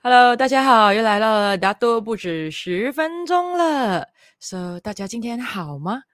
[0.00, 4.06] Hello，大家好，又来了大多不止十分钟了。
[4.38, 6.04] So，大家今天好吗？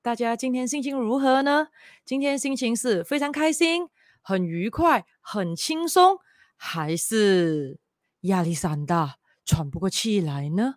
[0.00, 1.66] 大家今天心情如何呢？
[2.04, 3.88] 今天心情是非常开心、
[4.20, 6.18] 很愉快、很轻松，
[6.56, 7.80] 还是
[8.20, 10.76] 压力山大、喘不过气来呢？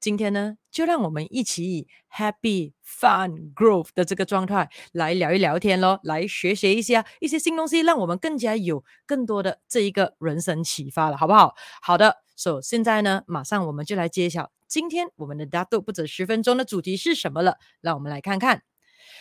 [0.00, 11.54] 今天呢，就让我们一起以 happy fun growth 的这个状态来聊一聊天咯，来学习一下一些新东西，让我们更加有更多的这一个人生启发了，好不好？
[11.82, 17.58] 好的，so 现在呢，马上我们就来揭晓今天我们的大度不止十分钟的主题是什么了。
[17.80, 18.62] 让我们来看看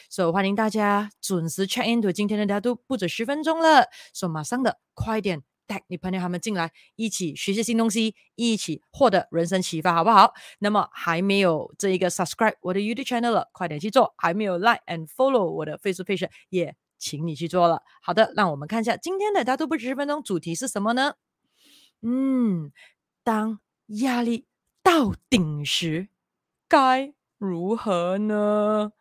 [0.09, 5.41] ，so 欢迎大家准时 check in to 今天的大度不止十分钟了，so 马上的快点。
[5.67, 10.33] 带你朋友他们进来，一起学习新东西，一起获得人生启发，好不好？
[10.59, 17.83] 那么还没有这一个 subscribe 我的 YouTube channel 了，快点去做；还没有 like and follow 我的 Facebook page，也请你去做了。
[18.01, 21.15] 好的，让我们看一下今天的大都不止十分钟主题是什么呢？
[22.01, 22.71] 嗯，
[23.23, 24.45] 当压力
[24.81, 26.07] 到顶时，
[26.67, 28.93] 该如何呢？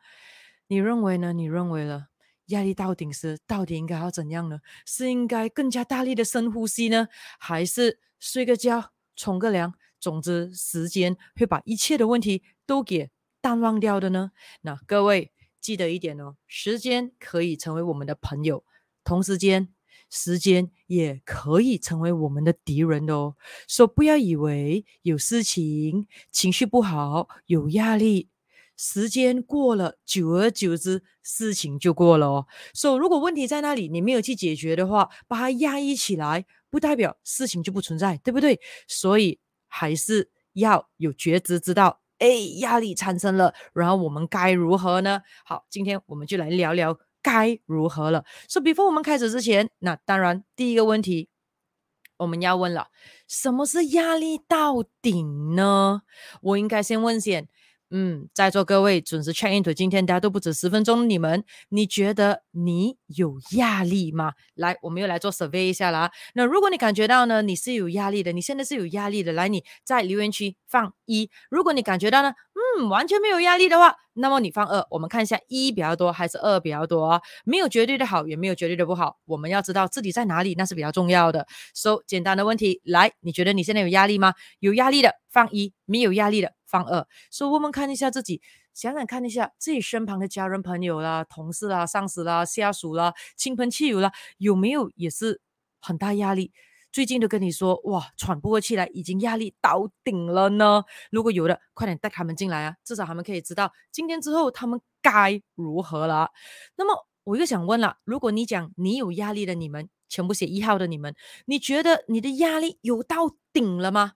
[0.66, 1.32] 你认为呢？
[1.32, 2.08] 你认为了？
[2.46, 4.60] 压力到顶时，到底应该要怎样呢？
[4.84, 7.08] 是应该更加大力的深呼吸呢，
[7.38, 9.74] 还是睡个觉、冲个凉？
[9.98, 14.30] 总之，时间会把一切的问题都给淡忘掉的呢？
[14.60, 18.62] 那各位记得一点哦，时间可以成为我们的朋友，
[19.02, 19.68] 同时间，
[20.10, 23.36] 时间也可以成为我们的敌人的哦。
[23.66, 28.28] 所以不要以为有事情、情绪不好、有压力。
[28.76, 32.46] 时间过了，久而久之，事情就过了哦。
[32.74, 38.60] 所以，如果问题在那里，你没有去解决的话，把它压抑起来，不代表事情就不存在，对不对？
[38.86, 45.22] 所以，还是要有觉知，知道，哎，压力产生了，然后我们该如何呢？
[45.44, 48.24] 好，今天我们就来聊聊该如何了。
[48.48, 51.28] 所以，before 我们开始之前，那当然第一个问题
[52.18, 52.88] 我们要问了，
[53.26, 56.02] 什么是压力到顶呢？
[56.42, 57.48] 我应该先问先。
[57.90, 61.08] 嗯，在座各位准时 check into 今天大家都不止十分钟。
[61.08, 64.32] 你们，你觉得你有压力吗？
[64.54, 66.10] 来，我们又来做 survey 一下啦。
[66.34, 71.30] 那如果你感觉到呢，你是有压力的，你现在是有压力的，来，你在留言区放一。
[71.48, 72.32] 如果你感觉到呢，
[72.78, 74.84] 嗯，完全没有压力的话，那么你放二。
[74.90, 77.20] 我们看一下一比较多还是二比较多啊？
[77.44, 79.18] 没有绝对的好，也没有绝对的不好。
[79.26, 81.46] 我们要知道自己在哪里，那是比较重要的。
[81.72, 84.34] So 简单的问题，来，你觉得你现在有压力吗？
[84.58, 86.55] 有压力的放一，没有压力的。
[86.66, 88.42] 方二，所以我们看一下自己，
[88.74, 95.40] 想想看一下自己身旁的家人、朋友啦、同事啦、上司啦、下属啦、亲朋戚友啦，有没有也是
[95.80, 96.52] 很大压力？
[96.92, 100.82] 最近都跟你说，哇，喘不过气来，已经压力到顶了呢。
[101.10, 106.30] 如果有的，快点带他们进来啊，至少他们可以知道今天之后他们该如何了。
[106.74, 114.12] 那么我又想问了，如果你讲你有压力的你们，全部写一号的你们，你觉得你的压力有到顶了吗？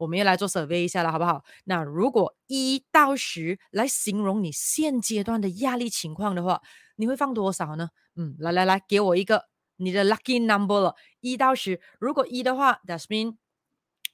[0.00, 1.44] 我们又来做 survey 一下了，好不好？
[1.64, 6.62] 那如果一到十来形容你现阶段的压力情况的话，
[6.96, 7.90] 你会放多少呢？
[8.16, 11.78] 嗯，来来来，给我一个你的 lucky number 了，一到十。
[11.98, 13.36] 如果一的话，that's mean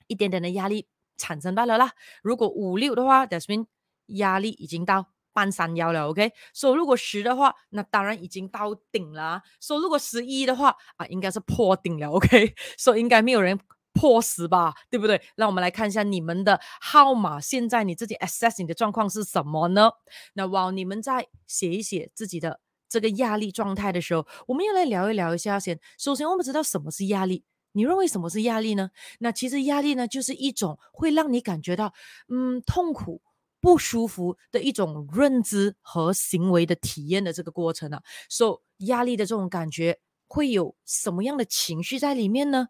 [0.09, 1.93] 一点点的压力产生罢了啦。
[2.21, 3.67] 如果五六的话，that's mean
[4.07, 6.09] 压力已经到半山腰了。
[6.09, 9.41] OK，所以如果十的话，那当然已经到顶了。
[9.61, 12.11] 所以如果十一的话，啊，应该是破顶了。
[12.11, 13.57] OK， 所以应该没有人。
[13.97, 15.21] 破十吧，对不对？
[15.35, 17.41] 让我们来看一下你们的号码。
[17.41, 19.91] 现在你自己 assess 你的状况是什么呢？
[20.35, 25.81] 那哇，你们在写一写自己的这个压力状态的时候，我们要来聊一聊一下先。
[25.99, 27.45] 首先，我们知道什么是压力？
[27.73, 28.91] 你认为什么是压力呢？
[29.19, 31.93] 那其实压力呢，就是一种会让你感觉到
[32.29, 33.21] 嗯痛苦、
[33.61, 38.03] 不舒服的一种认知和行为的体验的这个过程啊。
[38.29, 42.69] 所以压力的这种感觉会有什么样的情绪在里面呢？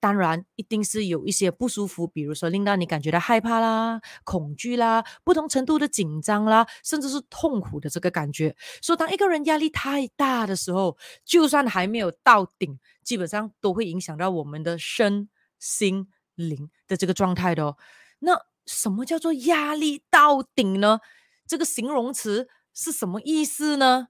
[0.00, 8.56] 当然，一定是有一些不舒服，比如说令到你感觉到害怕啦、恐惧啦、不同程度的紧张啦，甚至是痛苦的这个感觉。
[8.80, 15.28] 所以，当一个人压力太大的时候，就算还没有到顶，基本上都会影响到我们的身
[15.58, 17.76] 心灵的这个状态的哦。
[18.20, 18.32] 那
[18.64, 21.00] 什么叫做压力到顶呢？
[21.46, 24.08] 这个形容词是什么意思呢？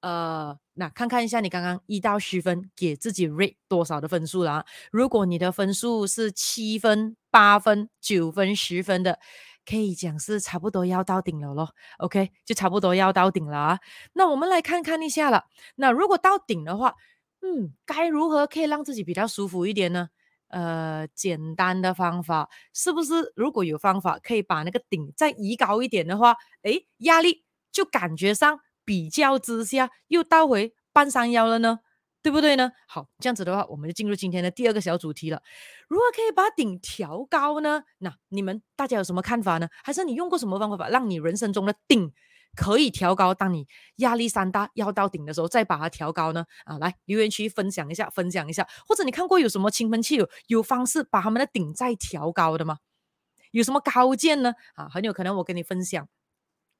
[0.00, 4.64] 呃，那看看一下你刚刚一到十分给自己 rate 多少的分数啦？
[4.90, 9.18] 如果你的分数是七分、八分、九分、十分的，
[9.68, 11.74] 可以讲是差不多要到顶了咯。
[11.98, 13.78] OK，就差不多要到顶了啊。
[14.14, 15.44] 那我们来看看一下了。
[15.76, 16.94] 那如果到顶的话，
[17.42, 20.08] 嗯，该如何可以让自己比较舒服一点呢？
[20.48, 23.32] 呃，简单的方法是不是？
[23.36, 28.60] 如果有方法可以把那个顶再移高一点的话，诶，压力就感觉上。
[28.90, 31.78] 比较之下，又倒回半山腰了呢？
[32.22, 32.72] 对不对呢？
[32.88, 35.40] 好，这样子的话，我们就进入今天的第二个小主题了。
[35.86, 37.84] 如何可以把顶调高呢？
[37.98, 39.68] 那你们大家有什么看法呢？
[39.84, 42.12] 还是你用过什么方法，让你人生中的顶
[42.56, 43.32] 可以调高？
[43.32, 46.44] 当你压力山大要到顶的时候，再把它调高呢？
[46.64, 48.66] 啊，来留言区分享一下，分享一下。
[48.88, 52.78] 或者你看过有什么亲朋戚友有方式把他们的顶再调高的吗？
[53.52, 54.52] 有什么高见呢？
[54.74, 56.08] 啊，很有可能我跟你分享。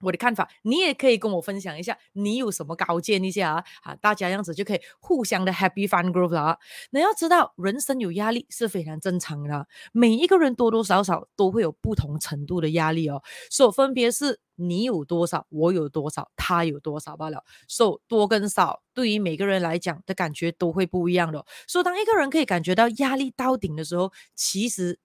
[0.01, 3.65] 我的看法，你也可以跟我分享一下，你有什么高见一下啊？
[3.83, 6.59] 啊，大家这样子就可以互相的 happy fun group 了啊。
[6.91, 13.23] 那要知道，人生有压力是非常正常的，每一个人多多少少都会有不同程度的压力哦。
[13.51, 17.45] 所以分别是你有多少，我有多少，他有多少罢了。
[17.69, 21.45] 所以多跟少，对于每个人来讲的感觉都会不一样的。
[21.67, 24.99] 所以当一个人可以感觉到压力到顶的时候，其实。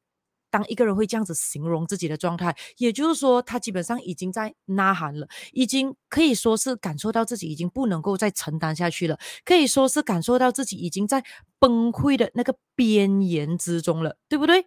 [0.56, 11.22] 当一个人会这样子形容自己的状态，也就是说，他基本上已经在呐喊了，已经可以说是感受到自己已经不能够再承担下去了，可以说是感受到自己已经在
[11.60, 14.66] 崩溃的那个边缘之中了，对不对？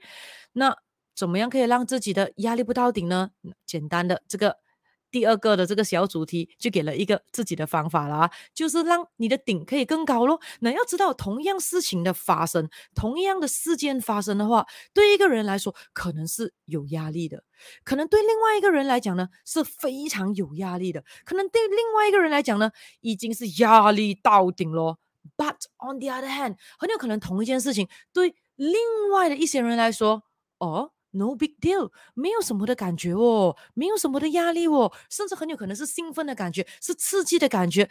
[0.52, 0.76] 那
[1.16, 3.30] 怎么样可以让自己的压力不到顶呢？
[3.64, 4.58] 简单的这个。
[5.10, 10.40] 第二个的这个小主题就给了一个自己的方法啦，就是让你的顶可以更高咯。
[10.60, 17.44] 那要知道，同样事情的发生，同样的事件发生的话，对一个人来说可能是有压力的，
[17.84, 22.70] 可能对另外一个人来讲呢是非常有压力的，可能对另外一个人来讲呢
[23.00, 24.98] 已经是压力到顶咯。
[25.36, 28.76] But on the other hand，很有可能同一件事情对另
[29.12, 30.24] 外的一些人来说，
[30.58, 30.92] 哦。
[31.18, 37.90] No big deal，没有什么的感觉哦，没有什么的压力哦，甚至很有可能是兴奋的感觉，是刺激的感觉，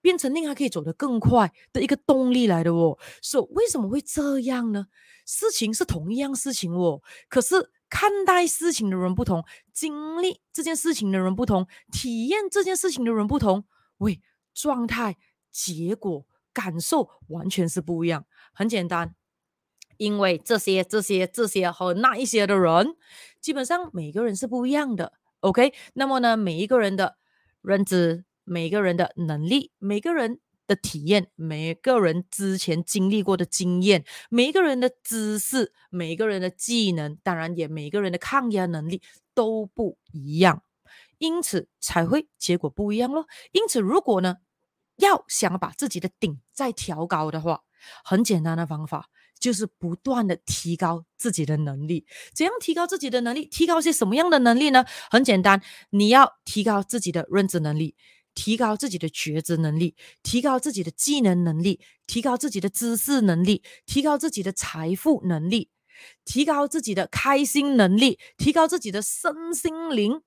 [0.00, 2.96] 变成令他可以走得更快的一个动力来的哦。
[3.20, 4.86] 所以为什么会这样呢？
[5.26, 13.64] 事情是同一样事情哦，可是看待事情的人不同，经历这件事情的人不同，体验这件事情的人不同，
[13.98, 14.22] 喂，
[14.54, 15.16] 状态、
[15.50, 18.24] 结果、感受完全是不一样。
[18.54, 19.17] 很简单。
[19.98, 22.96] 因为这些、这些、这些和那一些的人，
[23.40, 25.12] 基本上每个人是不一样的。
[25.40, 27.18] OK，那么呢，每一个人的
[27.60, 39.02] 认知、每个人的能力、每个人的体验、每个人之前经历过的经验、每一个人的知识、每一个人的技能，当然也每个人的抗压能力
[39.34, 40.62] 都不一样，
[41.18, 43.26] 因此才会结果不一样咯。
[43.52, 44.36] 因此，如果呢，
[44.96, 47.62] 要想把自己的顶再调高的话，
[48.04, 49.08] 很简单的方法。
[49.38, 53.46] 就是不断的提高自己的能力，怎样提高自己的能力？
[53.46, 54.84] 提高些什么样的能力呢？
[55.10, 57.94] 很简单，你要提高自己的认知能力，
[58.34, 65.70] 提高自己的觉知能力，提高自己的技能能力，提高自己的知识能力，提高自己的财富能力，
[66.24, 70.22] 提高自己的开心能力，提高自己的身心灵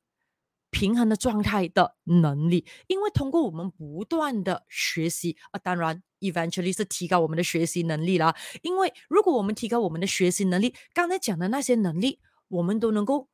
[0.70, 2.66] 平衡的状态的能力。
[2.88, 6.02] 因为通过我们不断的学习啊，当然。
[6.22, 13.28] Eventually 是提高我们的学习能力啦，因为如果我们提高我们的学习能力，刚才讲的那些能力，我们都能够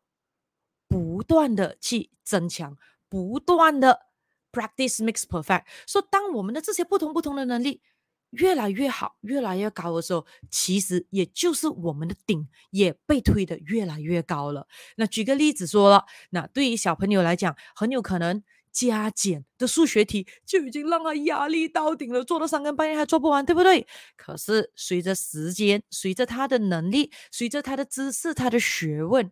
[0.87, 2.77] 不断的去增强，
[3.09, 4.07] 不断的
[4.53, 5.65] practice makes perfect。
[5.85, 7.81] 所以当我们的这些不同不同的能力
[8.29, 14.65] 越来越好，越来越高的时候，其实也就是我们的顶也被推得越来越高了。
[14.95, 18.41] 那举个例子说了，那对于小朋友来讲，很有可能。
[18.77, 23.87] 加减的数学题就已经让他压力到顶了，做到三更半夜还做不完，对不对？
[24.15, 29.31] 可是随着时间，随着他的能力，随着他的知识、他的学问，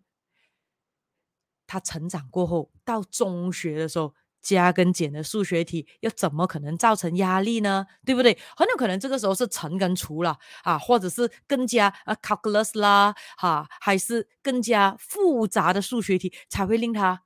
[1.68, 7.86] 他成长过后，到中学的时候，加跟减的数学题又怎么可能造成压力呢？
[8.04, 8.36] 对不对？
[8.56, 17.22] 很有可能这个时候是乘跟除了啊，或者是更加啊 calculus 啦，哈、啊，还是更加复杂的数学题才会令他。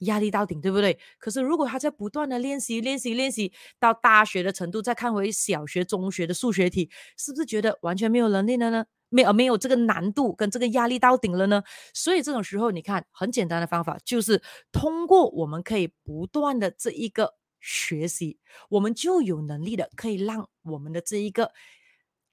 [0.00, 0.98] 压力到顶，对不对？
[1.18, 8.84] 可是如果他在不断的练习、练习、练习，到大学的程度，再看回小学、中学的数学题，是不是觉得完全没有能力了呢？
[9.08, 11.62] 没有，没有这个难度跟这个压力到顶了呢？
[11.92, 14.40] 所以这种时候，你看，很简单的方法就是
[14.70, 18.38] 通过我们可以不断的这一个学习，
[18.68, 21.50] 我们就有能力的可以让我们的这一个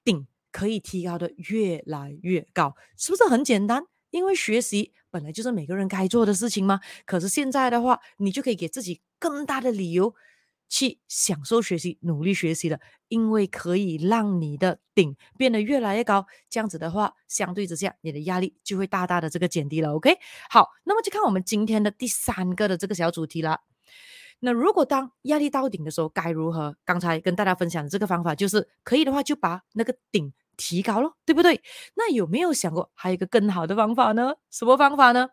[0.04, 3.84] 顶可以提高的越来越高，是不是很简单？
[4.10, 6.80] 因为学习本来就是每个人该做的事情嘛。
[7.06, 10.14] 可是现在的话，你就可以给自己更大的理由
[10.70, 16.26] 去享受学习、努力学习了，因为可以让你的顶变得越来越高。
[16.50, 19.94] 这样子的话，相对之下，你的压力就会大大的这个减低了。
[19.96, 20.18] OK，
[20.50, 23.62] 好，那么就看我们今天的第三个的这个小主题了。
[24.40, 26.76] 那如果当压力到顶的时候，该如何？
[26.86, 30.32] 刚才跟大家分享的这个方法，就是可以的话，就把那个顶。
[30.58, 31.62] 提高了，对不对？
[31.96, 34.34] 那有没有想过还有一个更好的方法呢？
[34.52, 35.30] 什么方法呢？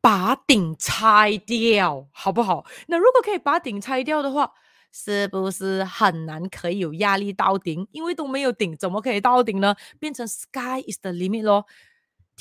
[0.00, 2.66] 把顶拆掉，好不好？
[2.88, 4.52] 那如果可以把顶拆掉的话，
[4.90, 7.86] 是不是很难可以有压力到顶？
[7.92, 9.76] 因为都没有顶，怎么可以到顶呢？
[10.00, 11.66] 变成 sky is the limit 咯。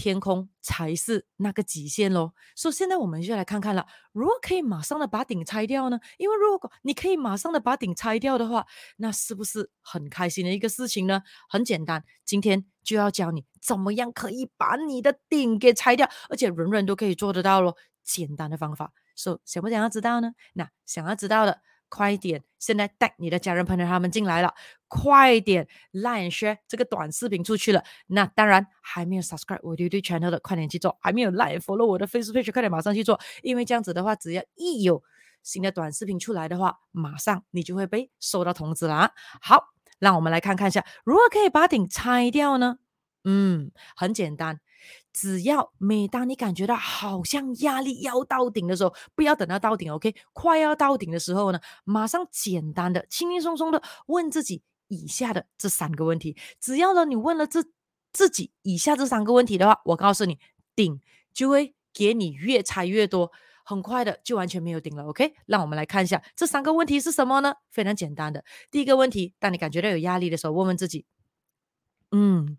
[0.01, 6.00] 天空才是那个极限喽，所以现在我们就来看看了，如果可以马上的把顶拆掉呢？
[6.17, 8.65] 因为如果你可以马上的把顶拆掉的话，
[8.98, 11.22] 那是不是很开心的一个事情呢？
[11.48, 18.91] 很简单，今天就要教你怎么样可以把你的顶给拆掉，而且人人都可以做得到喽，简单的方法。
[19.15, 20.31] 所以想不想要知道呢？
[20.53, 21.62] 那想要知道的。
[21.91, 22.41] 快点！
[22.57, 24.53] 现在带你的家人朋友他们进来了，
[24.88, 27.83] 快点！Like share 这个短视频出去了。
[28.07, 33.19] 那当然还没有 subscribe 我的 YouTube channel 的，快点去做；还没有 like follow 我的 Facebook page，快点马上去做。
[33.43, 35.03] 因为这样子的话，只要一有
[35.43, 39.12] 新的短视频出来的话，马上你就会被收到通知了！
[39.41, 42.77] 好，让我们来看看一下，如何可以把顶拆掉呢？
[43.25, 44.62] 嗯，很简单。
[45.13, 50.15] 只要每当你感觉到好像压力要到顶的时候，不要等到到顶，OK？
[50.34, 56.38] 快要到顶的时候呢，马上简单的、轻轻松松的问自己以下的这三个问题。
[56.60, 57.63] 只要呢，你问了这
[58.13, 60.39] 自己以下这三个问题的话，我告诉你，
[60.75, 61.00] 顶
[61.34, 63.32] 就会给你越拆越多，
[63.63, 65.34] 很快的就完全没有顶了，OK？
[65.46, 67.56] 让我们来看一下这三个问题是什么呢？
[67.70, 71.06] 非常简单的，第一个问题，当你感觉到有压力的时候，问问自己。
[72.13, 72.58] 嗯，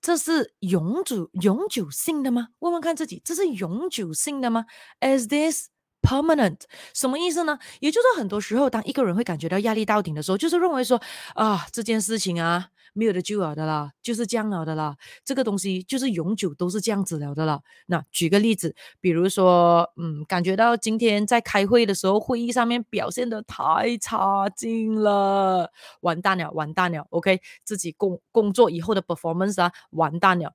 [0.00, 2.48] 这是永久永久性的吗？
[2.60, 4.66] 问问看自己，这是永久性的吗
[5.00, 5.68] ？Is this
[6.02, 6.62] permanent？
[6.94, 7.58] 什么意思呢？
[7.80, 11.00] 也就是很多时候，当一个人会感觉到压力到顶的时候，就是认为说
[11.34, 12.68] 啊，这件事情啊。
[12.92, 14.96] 没有的救了的啦，就是这样了的啦。
[15.24, 17.60] 这个东西就是永久都是这样子了的啦。
[17.86, 25.70] 那举个例子，比如说，嗯，感觉到今天在开会的时候，会议上面表现得太差劲了，
[26.00, 27.06] 完蛋了，完蛋了。
[27.10, 30.54] OK，自己工工作以后的 performance 啊，完蛋了。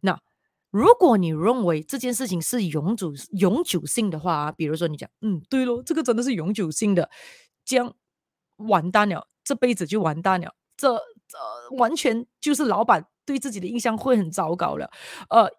[0.00, 0.20] 那
[0.70, 7.08] 如果你认为这件事情是永久永久性的话啊，比如说你讲，嗯，对咯，这个真的是永久性的，
[7.64, 7.94] 这样
[8.56, 10.54] 完蛋了，这辈子就完蛋了。
[10.76, 11.00] 这
[11.34, 14.90] 呃，完全就是老板对自己的印象会很糟糕了，
[15.28, 15.50] 呃，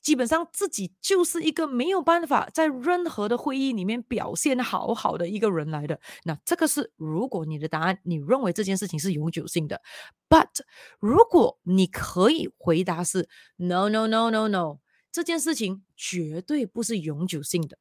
[0.00, 6.00] 基本上自己就是一个没有办法在任何的会议里面表现好好的一个人来的。
[6.24, 9.80] 那这个是如果你的答案，你认为这件事情是永久性的
[10.28, 10.48] ，but
[10.98, 14.78] 如果你可以回答是 no no no no no，
[15.12, 17.78] 这件事情绝对不是永久性的。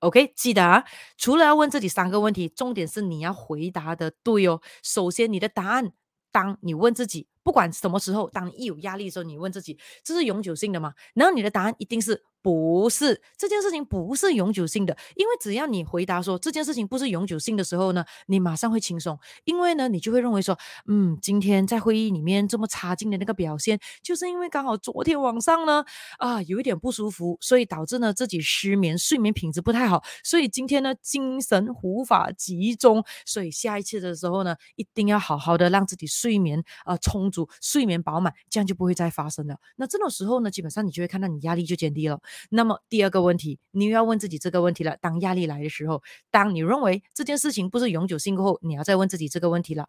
[0.00, 0.84] OK，记得啊，
[1.16, 4.60] 除了要问自己三个问题，重点是你要回答的对哦。
[4.80, 5.92] 首先，你的答案，
[6.38, 10.92] 当你问自己，不管什么时候，当你一有压力的时候，你问自己，这是永久性的吗？
[11.14, 12.22] 然后你的答案一定是。
[12.40, 25.84] 不是，这件事情不是永久性的，因为只要你回答说这件事情不是永久性的时候呢，你马上会轻松，因为呢，你就会认为说，嗯，今天在会议里面这么差劲的那个表现，就是因为刚好昨天晚上呢，
[26.18, 39.58] 啊，有一点不舒服，所以导致呢自己失眠，睡眠品质不太好，所以今天呢精神无法集中，所以下一次的时候呢，一定要好好的让自己睡眠啊、充足，睡眠饱满，这样就不会再发生了。
[39.76, 42.18] 那这种时候呢，基本上你就会看到你压力就减低了。
[42.48, 44.96] 那么第二个问题，你又要问自己这个问题了。
[45.02, 49.86] 当压力来的时候，当你认为这件事情不是永久性过后，你要再问自己这个问题了。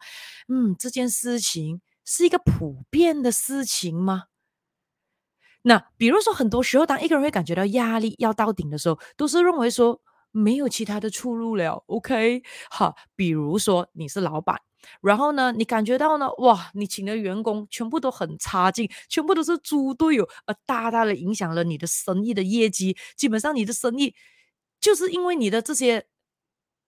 [0.50, 4.26] 嗯，这件事情是一个普遍的事情吗？
[5.62, 10.02] 那比如说，很多时候，当一个人会感觉到压力要到顶的时候，都是认为说
[10.32, 11.84] 没有其他的出路了。
[11.88, 14.69] OK，好，比如说你是老板。
[15.02, 22.96] 然后呢，你感觉到呢，哇，你请的员工全部都很差劲，全部都是猪队友，而大大的影响了你的生意的业绩。
[23.16, 24.16] 基本上你的生意
[24.80, 26.06] 就是因为你的这些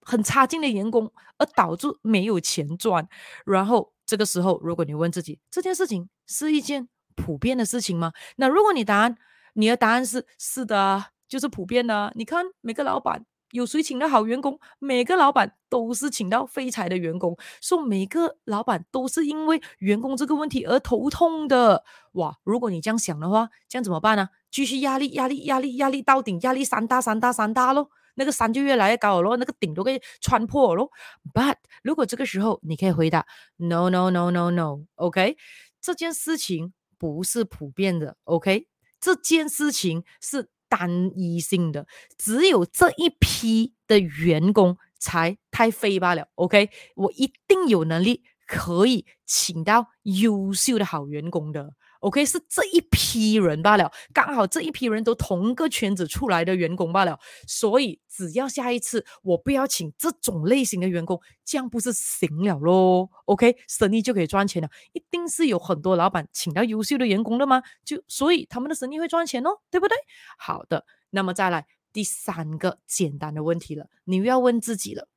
[0.02, 3.08] 很差劲的员工而导致没有钱赚。
[3.46, 8.14] 然后这个时候，如果你问自己这件事情是一件普遍的事情吗？
[8.38, 9.18] 那如果你答案，
[9.54, 12.12] 你的答案是是的，就是普遍的。
[12.16, 13.26] 你看每个老板。
[13.52, 14.60] 有谁请到好员工？
[14.80, 21.84] 每个老板都是请到废柴的员工，说每个老板都是因为员工这个问题而头痛的。
[22.14, 24.30] 哇，如果你这样想的话，这样怎么办呢？
[24.50, 30.90] 继续压力，压力，压力，压力到顶，压力山大，山大，山大咯，那个山就越来越高了，那个顶都给穿破了。
[31.34, 33.26] But 如果这个时候你可以回答
[33.58, 35.38] No No No No No，OK，
[35.82, 38.68] 这件事情不是普遍的，OK，
[39.00, 40.50] 这件事情是。
[40.72, 41.86] 单一性的，
[42.18, 46.30] 只有这一批的员工才太废罢了。
[46.36, 51.74] OK，我一定有能力可以请到优秀的好员工的。
[52.02, 64.70] OK，是这一批人罢了，刚好这一批人都同个圈子出来的员工罢了，所以只要下一次我不要请这种类型的员工，这样不是行了咯？OK，生意就可以赚钱了。
[64.94, 67.62] 一定是有很多老板请到优秀的员工的吗？
[67.86, 69.96] 就所以他们的生意会赚钱哦，对不对？
[70.40, 75.08] 好的，那么再来第三个简单的问题了，你又要问自己了。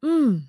[0.00, 0.48] 嗯，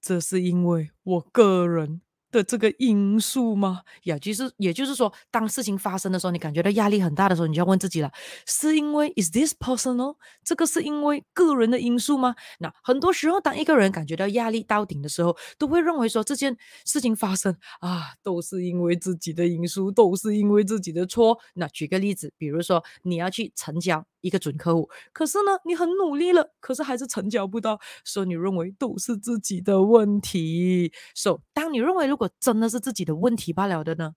[0.00, 2.00] 这是因为我个人。
[2.30, 3.82] 的这个因素吗？
[4.04, 8.10] 呀，其实也就是说，当事情发生的时候，你感觉到压力很大的时候，你就要问自己了：
[8.46, 10.16] 是因为 Is this personal？
[10.44, 12.34] 这个是因为个人的因素吗？
[12.58, 21.38] 那很多时候，当一个人感觉到压力到顶的时候，都会认为说这件事情发生啊，都是因为自己的因素，都是因为自己的错。
[21.54, 30.92] 那举个例子，比如说你要去成交一个准客户，可是呢，你很努力了，可是还是成交不到，所以你认为都是自己的问题。
[31.14, 34.14] 所以当你认为如果真的是自己的问题罢了的呢？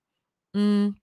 [0.54, 0.96] 嗯，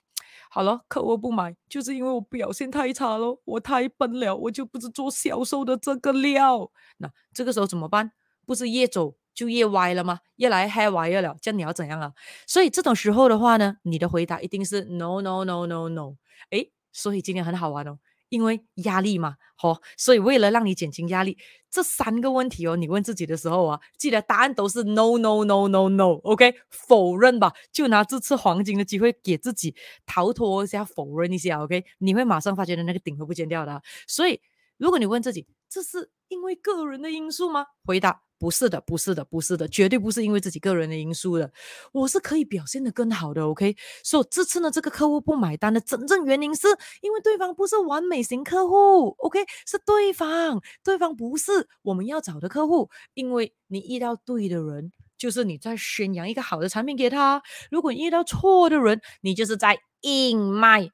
[0.51, 6.71] 好了，客户不买，就是因为我表现太差了，我太笨了，我就不是做销售的这个料。
[6.99, 8.13] 那这个时候怎么办？
[8.45, 10.21] 不是越走就越歪了吗？
[10.37, 12.13] 越来越歪越了，这样你要怎样啊？
[12.47, 16.17] 所以这种时候的话呢，你的回答一定是 no no no no no。
[16.51, 17.99] 诶，所以今天很好玩哦。
[18.37, 21.37] 因为压力嘛，好、哦，所以为了让你减轻压力，
[21.71, 29.75] 这三个问题哦，你问自己的时候啊，记得答案都是 no no no no no，OK，、否认吧，就拿这次黄金的机会给自己
[30.05, 34.41] 逃脱一下，否认一下，OK，你会马上发觉的那个顶会不见掉的、所以，
[34.77, 37.67] 如果你问自己，这是因为个人的因素吗？
[37.85, 38.26] 回答。
[38.39, 41.51] 不是的，不是的，不是的，绝对不是因为自己个人的因素的。
[41.93, 43.75] 我是可以表现得更好的，OK。
[44.05, 46.67] 所以这次呢，这个客户不买单的真正原因是
[47.01, 52.91] 因为对方不是完美型客户，OK，是对方，对方不是我们要找的客户。
[53.15, 57.41] 因为你遇到对的人，就是你在宣扬一个好的产品给他；
[57.71, 60.91] 如果遇到错的人，你就是在硬卖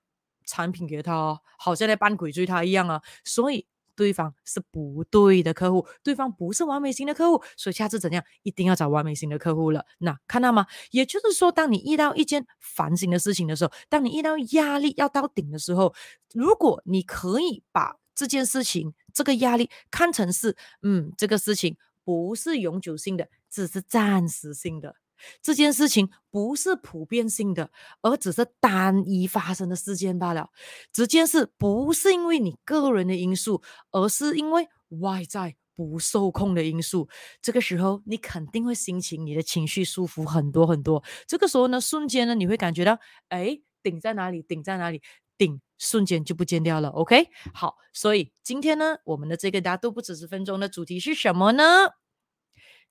[0.46, 3.02] 产品给他，好像在扮鬼追他一样啊。
[3.25, 3.66] 所以。
[3.94, 9.84] 对方是不对的客户，对方不是完美型的客户，所以下次怎样一定要找完美型的客户了。
[9.99, 10.66] 那看到吗？
[10.90, 15.94] 也就是说，当你遇到一件烦心的事情的时候，当你遇到压力要到顶的时候，
[16.34, 24.96] 如果你可以把这件事情、这个压力看成是，嗯，这个事情不是永久性的，只是暂时性的。
[25.40, 30.50] 这件事情不是普遍性的，而只是单一发生的事件罢了。
[30.92, 34.68] 这件事不是因为你个人的因素，而是因为
[35.00, 37.08] 外在不受控的因素。
[37.40, 41.02] 这个时候，你肯定会心情、你的情绪舒服很多很多。
[41.26, 44.42] 这个时候呢，瞬间呢，你会感觉到，哎，顶在哪里？
[44.42, 45.02] 顶在哪里？
[45.38, 46.90] 顶瞬间就不见掉了。
[46.90, 51.64] OK，好，所以今天呢，我们的这个大都不止十分钟的主题是什么呢？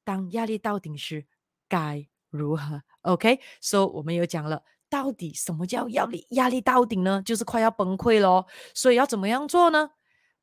[0.04, 1.28] 当压力到顶时，
[1.70, 2.11] 该。
[2.32, 6.26] 如何？OK，so、我们有讲了，到底什么叫压力？
[6.32, 7.22] 压力到顶呢？
[7.24, 8.48] 就是快要崩溃咯。
[8.74, 9.91] 所以要怎么样做呢？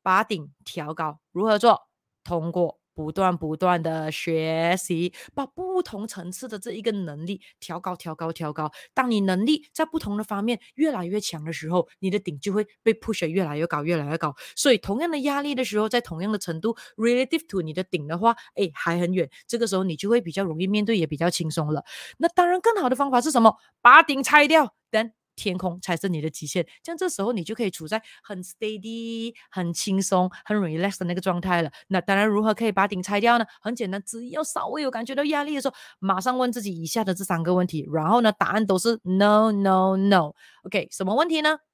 [0.01, 1.19] 把顶调高。
[1.31, 1.89] 如何做？
[2.23, 2.78] 通过。
[2.99, 8.69] 不断不断的学习，把不同层次的这一个能力调高、调高、调高。
[8.93, 14.35] 当你能力在不同的方面越来越强的时候，你的顶就会被 push 越来越高、越来越高。
[14.53, 19.29] 所以，同样的压力的时候，在同样的程度，relative to 你的顶的话，哎，还很远。
[19.47, 21.85] 这个时候你就会比较容易面对，也比较轻松了。
[22.17, 23.55] 那当然，更好的方法是什么？
[23.81, 25.18] 把顶拆掉，等。
[25.39, 31.71] 天空才是你的极限，像这时候你就可以处在很 steady、很轻松、很 relax 的那个状态了。
[31.87, 33.45] 那当然，如何可以把顶拆掉呢？
[33.61, 40.33] 很简单，只要稍微有感觉到压力的时候，马上问自己以下的这三个问题，然后呢，答案都是 no no no。
[40.63, 41.68] OK，什么问题呢？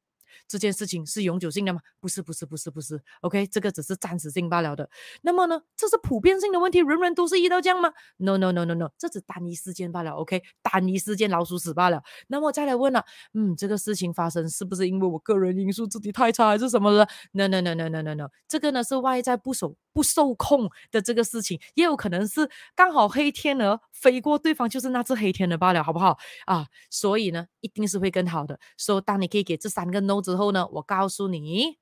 [0.48, 1.80] 这件事情是永久性的吗？
[2.00, 3.02] 不是，不是，不是，不是。
[3.22, 4.90] OK，这个只是暂时性罢了的。
[5.22, 10.12] 那么呢，这是普遍性的问题，人人都是遇到这样吗？No，No，No，No，No，这只单一事件罢了。
[10.12, 12.02] OK，单一事件老鼠屎罢了。
[12.28, 26.18] 那么再来问了，嗯，这个事情发生是不是因为我个人因素自己太差，还是什么的？No，No，No，No，No，No，No，这个呢是外在不熟不受控的这个事情，也有可能是刚好黑天鹅飞过对方，就是那只黑天鹅罢了，好不好？
[26.46, 28.60] 啊，所以呢，一定是会更好的。
[28.76, 31.78] 所以当你可以给这三个 No 之后呢，我告诉你，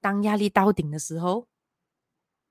[0.00, 1.48] 当压力到顶的时候，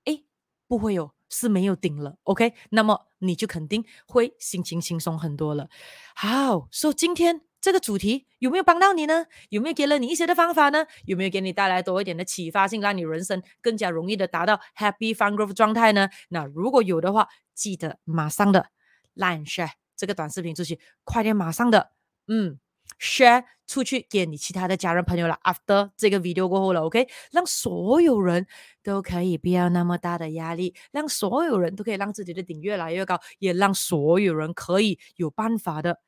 [0.04, 0.22] 哎，
[0.68, 2.54] 不会有，是没有顶了，OK？
[2.70, 5.68] 那么你就肯定会心情轻松很多了。
[6.14, 9.24] 好，所以今天这个主题有没有帮到你呢？
[9.48, 10.84] 有没有给了你一些的方法呢？
[11.06, 16.10] 有没有给你带来多一点的启发性，让你人生更加容易的达到 Happy Fun Growth 状态呢？
[16.28, 18.66] 那如果有的话，记得马上的
[19.14, 21.92] Line share 这个短视频出去，快点马上的，
[22.28, 22.58] 嗯。
[23.00, 25.38] share 出去给你其他的家人朋友了。
[25.42, 28.46] After 这个 video 过后了，OK，让所有人
[28.82, 35.98] 都可以不要那么大的压力，让所有人都可以让自己的顶越来越高，也让所有人可以有办法的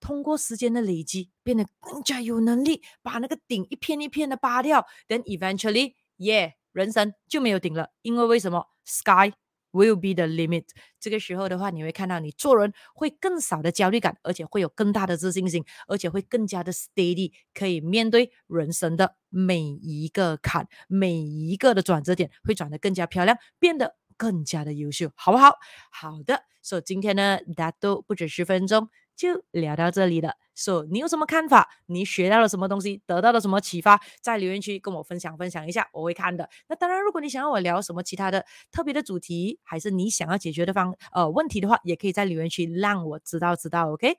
[0.00, 4.86] 通过时间的累积，变得更加有能力把那个顶一片一片的扒掉。
[5.08, 9.32] Then eventually，yeah，人生就没有顶了，因为为什么？Sky。
[9.70, 10.64] Will be the limit。
[10.98, 25.52] 这个时候的话，你会看到你做人会更少的焦虑感，而且会有更大的自信心，而且会更加的 steady，可以面对人生的每一个坎，每一个的转折点，会转得更加漂亮，变得更加的优秀，好不好？
[25.92, 28.88] 好的，所以今天呢，大家都不止十分钟。
[29.18, 30.34] 就聊到这里了。
[30.54, 31.68] So，你有什么看法？
[31.86, 33.02] 你学到了什么东西？
[33.04, 34.00] 得到了什么启发？
[34.22, 36.48] 在留言区跟我分享分享一下，我会看的。
[36.68, 43.90] 那当然，如果你想要我聊什么其他的特别的主题，还是你想要解决的方呃问题的话，也可以在留言区让我知道知道。
[43.90, 44.16] OK，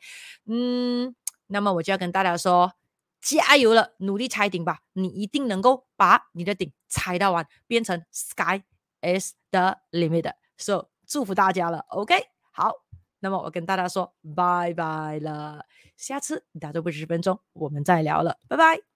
[0.48, 1.16] 嗯，
[1.48, 2.74] 那么我就要跟大家说，
[3.22, 8.64] 加油了，努力拆顶吧，你一定能够把你的顶拆到完，变成 Sky
[9.02, 10.34] is the limit。
[10.58, 11.86] So，祝福大家了。
[11.88, 12.16] OK，
[12.52, 12.99] 好。
[13.20, 15.66] 那么我跟大家说拜拜了，
[15.98, 18.89] 下次大家都不十分钟，我们再聊了，拜拜。